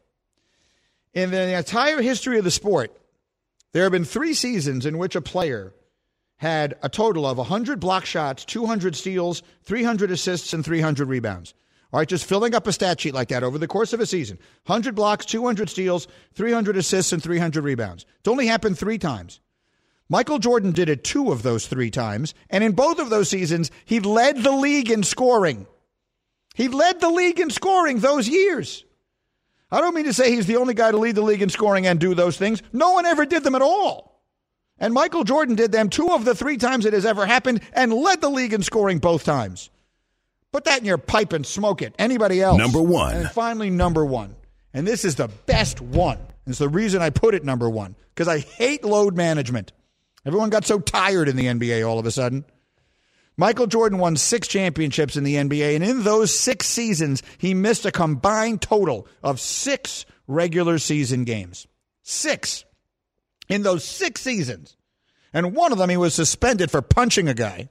[1.14, 2.92] In the entire history of the sport,
[3.72, 5.74] there have been three seasons in which a player
[6.36, 11.54] had a total of 100 block shots, 200 steals, 300 assists, and 300 rebounds.
[11.94, 14.06] All right, just filling up a stat sheet like that over the course of a
[14.06, 18.06] season 100 blocks, 200 steals, 300 assists, and 300 rebounds.
[18.20, 19.40] It's only happened three times.
[20.10, 23.72] Michael Jordan did it two of those three times, and in both of those seasons,
[23.86, 25.68] he led the league in scoring.
[26.56, 28.86] He led the league in scoring those years.
[29.70, 31.86] I don't mean to say he's the only guy to lead the league in scoring
[31.86, 32.64] and do those things.
[32.72, 34.22] No one ever did them at all.
[34.80, 37.94] And Michael Jordan did them two of the three times it has ever happened and
[37.94, 39.70] led the league in scoring both times.
[40.58, 41.94] Put that in your pipe and smoke it.
[42.00, 42.58] Anybody else?
[42.58, 43.16] Number one.
[43.16, 44.36] And finally, number one.
[44.74, 46.18] And this is the best one.
[46.48, 49.72] It's the reason I put it number one because I hate load management.
[50.26, 52.44] Everyone got so tired in the NBA all of a sudden.
[53.38, 57.86] Michael Jordan won six championships in the NBA, and in those six seasons, he missed
[57.86, 61.68] a combined total of six regular season games.
[62.02, 62.66] Six.
[63.48, 64.76] In those six seasons.
[65.32, 67.70] And one of them, he was suspended for punching a guy.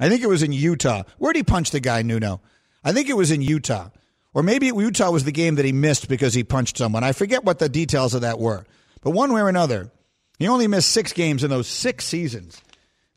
[0.00, 1.02] I think it was in Utah.
[1.18, 2.40] Where'd he punch the guy, Nuno?
[2.82, 3.90] I think it was in Utah.
[4.32, 7.04] Or maybe Utah was the game that he missed because he punched someone.
[7.04, 8.64] I forget what the details of that were.
[9.02, 9.90] But one way or another,
[10.38, 12.62] he only missed six games in those six seasons.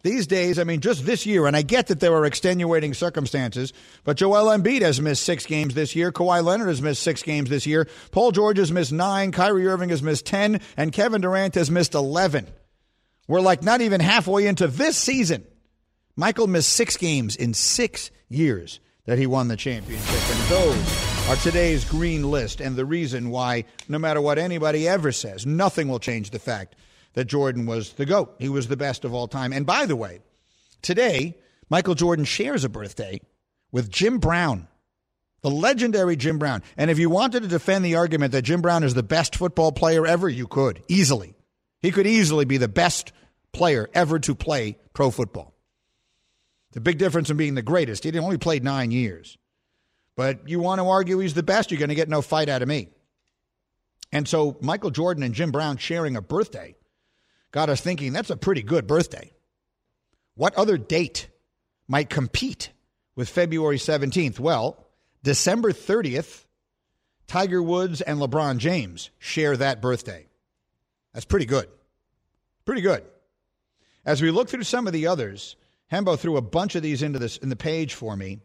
[0.02, 3.72] These days, I mean, just this year, and I get that there are extenuating circumstances,
[4.04, 6.12] but Joel Embiid has missed six games this year.
[6.12, 7.88] Kawhi Leonard has missed six games this year.
[8.12, 9.32] Paul George has missed nine.
[9.32, 10.60] Kyrie Irving has missed 10.
[10.76, 12.48] And Kevin Durant has missed 11.
[13.30, 15.46] We're like not even halfway into this season.
[16.16, 20.30] Michael missed six games in six years that he won the championship.
[20.30, 25.12] And those are today's green list and the reason why, no matter what anybody ever
[25.12, 26.76] says, nothing will change the fact
[27.14, 28.36] that Jordan was the GOAT.
[28.38, 29.54] He was the best of all time.
[29.54, 30.20] And by the way,
[30.84, 31.36] today,
[31.68, 33.20] Michael Jordan shares a birthday
[33.72, 34.68] with Jim Brown,
[35.42, 36.62] the legendary Jim Brown.
[36.78, 39.72] And if you wanted to defend the argument that Jim Brown is the best football
[39.72, 41.34] player ever, you could easily.
[41.82, 43.12] He could easily be the best
[43.52, 45.53] player ever to play pro football.
[46.74, 49.38] The big difference in being the greatest, he only played nine years.
[50.16, 52.62] But you want to argue he's the best, you're going to get no fight out
[52.62, 52.90] of me.
[54.12, 56.76] And so Michael Jordan and Jim Brown sharing a birthday
[57.52, 59.32] got us thinking that's a pretty good birthday.
[60.36, 61.30] What other date
[61.88, 62.72] might compete
[63.16, 64.40] with February 17th?
[64.40, 64.78] Well,
[65.24, 66.46] December 30th,
[67.28, 70.28] Tiger Woods and LeBron James share that birthday.
[71.14, 71.68] That's pretty good.
[72.66, 73.04] Pretty good.
[74.06, 75.56] As we look through some of the others,
[75.94, 78.40] Hembo threw a bunch of these into this in the page for me.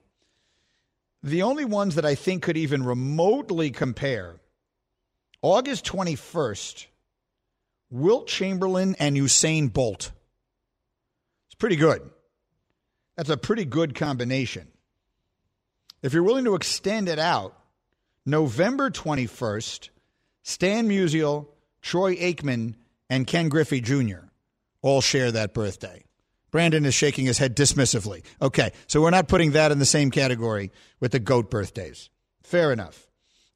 [1.22, 4.36] The only ones that I think could even remotely compare
[5.40, 6.86] August 21st,
[7.90, 10.12] Wilt Chamberlain and Usain Bolt.
[11.46, 12.02] It's pretty good.
[13.16, 14.68] That's a pretty good combination.
[16.02, 17.58] If you're willing to extend it out,
[18.26, 19.88] November 21st,
[20.42, 21.46] Stan Musial,
[21.80, 22.74] Troy Aikman,
[23.08, 24.26] and Ken Griffey Jr.
[24.82, 26.04] all share that birthday.
[26.50, 28.22] Brandon is shaking his head dismissively.
[28.40, 30.70] Okay, so we're not putting that in the same category
[31.00, 32.08] with the GOAT birthdays.
[32.42, 33.06] Fair enough.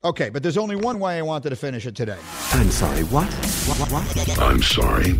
[0.04, 2.18] Okay, but there's only one way I wanted to finish it today.
[2.52, 3.32] I'm sorry, what?
[3.32, 4.38] What, what, what?
[4.40, 5.12] I'm sorry,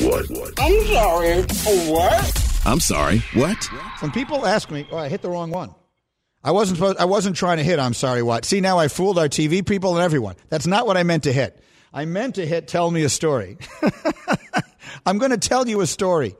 [0.00, 0.30] what?
[0.30, 0.58] What?
[0.58, 1.42] I'm sorry.
[1.90, 2.62] What?
[2.64, 3.64] I'm sorry, what?
[4.00, 5.74] When people ask me, oh, I hit the wrong one.
[6.42, 7.78] I wasn't supposed, I wasn't trying to hit.
[7.78, 8.46] I'm sorry, what?
[8.46, 10.36] See, now I fooled our TV people and everyone.
[10.48, 11.62] That's not what I meant to hit.
[11.92, 12.66] I meant to hit.
[12.66, 13.58] Tell me a story.
[15.06, 16.34] I'm going to tell you a story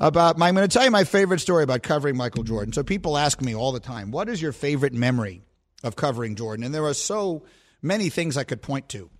[0.00, 0.40] about.
[0.40, 2.72] I'm going to tell you my favorite story about covering Michael Jordan.
[2.72, 5.42] So people ask me all the time, "What is your favorite memory
[5.84, 7.44] of covering Jordan?" And there are so
[7.82, 9.10] many things I could point to,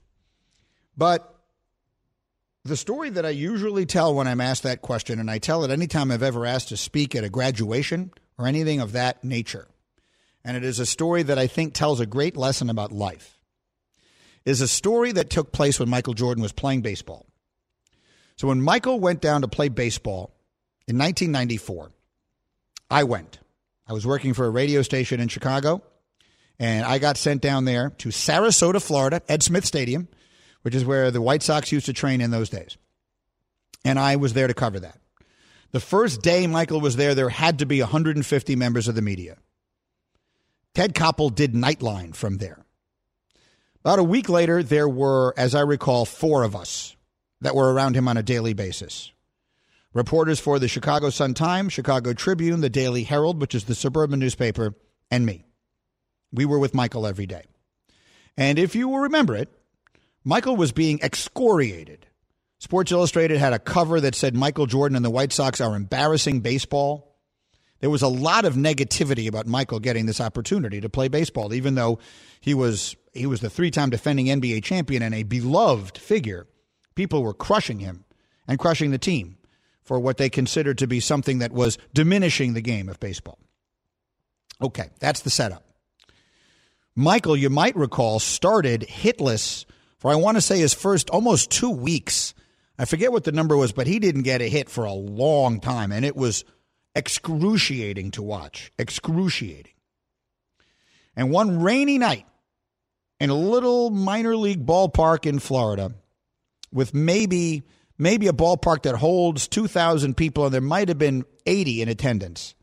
[0.96, 1.36] but
[2.64, 5.70] the story that I usually tell when I'm asked that question, and I tell it
[5.70, 9.66] anytime I've ever asked to speak at a graduation or anything of that nature,
[10.44, 13.38] and it is a story that I think tells a great lesson about life,
[14.44, 17.26] is a story that took place when Michael Jordan was playing baseball.
[18.36, 20.34] So when Michael went down to play baseball
[20.90, 21.92] in 1994,
[22.90, 23.38] I went.
[23.86, 25.82] I was working for a radio station in Chicago,
[26.58, 30.08] and I got sent down there to Sarasota, Florida, Ed Smith Stadium,
[30.62, 32.76] which is where the White Sox used to train in those days.
[33.84, 34.98] And I was there to cover that.
[35.70, 39.36] The first day Michael was there, there had to be 150 members of the media.
[40.74, 42.64] Ted Koppel did Nightline from there.
[43.84, 46.96] About a week later, there were, as I recall, four of us
[47.40, 49.12] that were around him on a daily basis.
[49.92, 54.20] Reporters for the Chicago Sun Times, Chicago Tribune, the Daily Herald, which is the suburban
[54.20, 54.74] newspaper,
[55.10, 55.44] and me.
[56.32, 57.42] We were with Michael every day.
[58.36, 59.48] And if you will remember it,
[60.22, 62.06] Michael was being excoriated.
[62.58, 66.40] Sports Illustrated had a cover that said Michael Jordan and the White Sox are embarrassing
[66.40, 67.16] baseball.
[67.80, 71.74] There was a lot of negativity about Michael getting this opportunity to play baseball, even
[71.74, 71.98] though
[72.40, 76.46] he was he was the three-time defending NBA champion and a beloved figure
[76.94, 78.04] people were crushing him
[78.46, 79.36] and crushing the team
[79.90, 83.40] for what they considered to be something that was diminishing the game of baseball.
[84.62, 85.64] Okay, that's the setup.
[86.94, 89.64] Michael, you might recall, started hitless
[89.98, 92.34] for I want to say his first almost two weeks.
[92.78, 95.58] I forget what the number was, but he didn't get a hit for a long
[95.58, 96.44] time, and it was
[96.94, 98.70] excruciating to watch.
[98.78, 99.74] Excruciating.
[101.16, 102.26] And one rainy night
[103.18, 105.94] in a little minor league ballpark in Florida,
[106.70, 107.64] with maybe
[108.00, 112.54] maybe a ballpark that holds 2,000 people, and there might have been 80 in attendance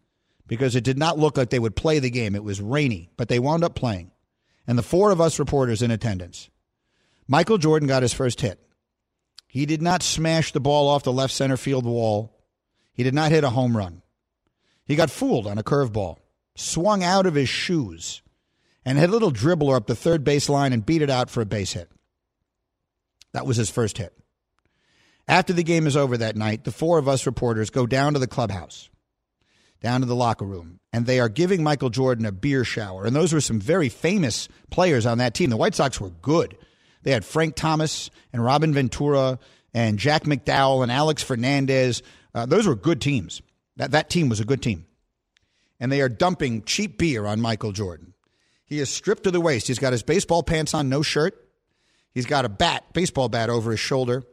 [0.48, 2.36] because it did not look like they would play the game.
[2.36, 4.12] It was rainy, but they wound up playing.
[4.66, 6.50] And the four of us reporters in attendance.
[7.28, 8.60] Michael Jordan got his first hit.
[9.48, 12.36] He did not smash the ball off the left center field wall.
[12.94, 14.02] He did not hit a home run.
[14.86, 16.18] He got fooled on a curveball,
[16.56, 18.22] swung out of his shoes,
[18.86, 21.42] and hit a little dribbler up the third base line and beat it out for
[21.42, 21.90] a base hit.
[23.34, 24.18] That was his first hit.
[25.28, 28.20] After the game is over that night, the four of us reporters go down to
[28.20, 28.90] the clubhouse,
[29.82, 33.06] down to the locker room, and they are giving Michael Jordan a beer shower.
[33.06, 35.50] And those were some very famous players on that team.
[35.50, 36.58] The White Sox were good.
[37.04, 39.40] They had Frank Thomas and Robin Ventura
[39.74, 42.04] and Jack McDowell and Alex Fernandez.
[42.34, 43.42] Uh, those were good teams.
[43.76, 44.86] That, that team was a good team.
[45.80, 48.14] And they are dumping cheap beer on Michael Jordan.
[48.66, 49.68] He is stripped to the waist.
[49.68, 51.48] He's got his baseball pants on, no shirt.
[52.12, 54.24] He's got a bat, baseball bat over his shoulder,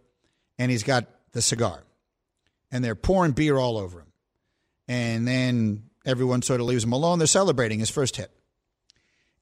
[0.59, 1.83] and he's got the cigar.
[2.71, 4.13] And they're pouring beer all over him.
[4.89, 7.19] And then everyone sort of leaves him alone.
[7.19, 8.31] They're celebrating his first hit.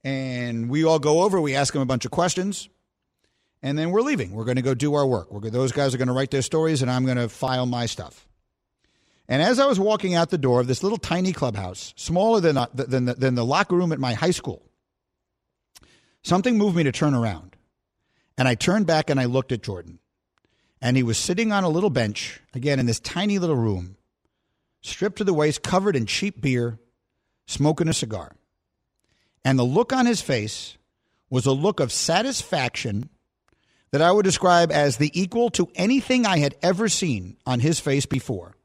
[0.04, 2.68] And we all go over, we ask him a bunch of questions,
[3.62, 4.32] and then we're leaving.
[4.32, 5.30] We're going to go do our work.
[5.30, 7.86] We're, those guys are going to write their stories, and I'm going to file my
[7.86, 8.26] stuff.
[9.28, 12.56] And as I was walking out the door of this little tiny clubhouse, smaller than,
[12.56, 14.62] uh, than, the, than the locker room at my high school,
[16.22, 17.56] something moved me to turn around.
[18.36, 20.00] And I turned back and I looked at Jordan.
[20.82, 23.96] And he was sitting on a little bench, again, in this tiny little room,
[24.80, 26.80] stripped to the waist, covered in cheap beer,
[27.46, 28.32] smoking a cigar.
[29.44, 30.76] And the look on his face
[31.30, 33.08] was a look of satisfaction
[33.92, 37.78] that I would describe as the equal to anything I had ever seen on his
[37.78, 38.56] face before.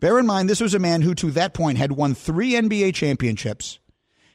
[0.00, 2.94] Bear in mind, this was a man who, to that point, had won three NBA
[2.94, 3.78] championships,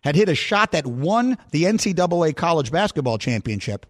[0.03, 3.86] had hit a shot that won the NCAA college basketball championship,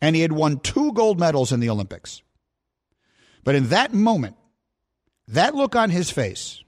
[0.00, 2.22] and he had won two gold medals in the Olympics.
[3.44, 4.36] But in that moment,
[5.28, 6.62] that look on his face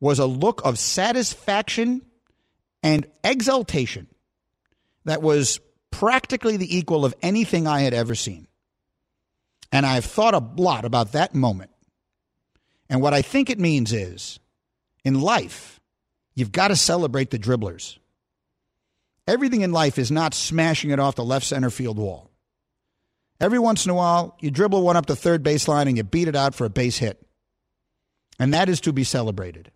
[0.00, 2.02] was a look of satisfaction
[2.82, 4.08] and exultation
[5.04, 8.48] that was practically the equal of anything I had ever seen.
[9.70, 11.70] And I've thought a lot about that moment.
[12.90, 14.40] And what I think it means is
[15.04, 15.80] in life,
[16.34, 17.98] you've got to celebrate the dribblers.
[19.26, 22.31] Everything in life is not smashing it off the left center field wall.
[23.42, 26.28] Every once in a while, you dribble one up the third baseline and you beat
[26.28, 27.20] it out for a base hit.
[28.38, 29.72] And that is to be celebrated.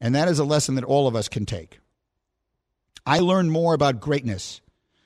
[0.00, 1.78] And that is a lesson that all of us can take.
[3.04, 4.62] I learned more about greatness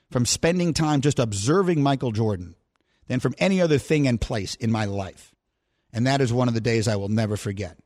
[0.09, 2.55] from spending time just observing Michael Jordan
[3.09, 5.35] than from any other thing and place in my life.
[5.93, 7.77] And that is one of the days I will never forget.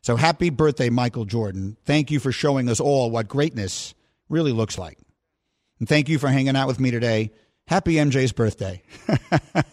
[0.00, 1.76] So happy birthday, Michael Jordan.
[1.84, 3.94] Thank you for showing us all what greatness
[4.28, 4.98] really looks like.
[5.78, 7.30] And thank you for hanging out with me today.
[7.66, 8.82] Happy MJ's birthday.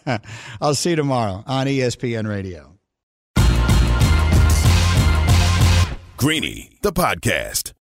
[0.60, 2.76] I'll see you tomorrow on ESPN Radio.
[6.16, 7.72] Greeny, the podcast.